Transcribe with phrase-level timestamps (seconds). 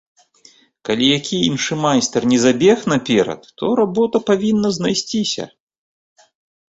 [0.87, 5.43] Калі які іншы майстар не забег наперад, то работа павінна знайсціся.